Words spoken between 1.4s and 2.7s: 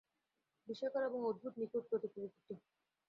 নিখুঁত প্রতিকৃতিটি।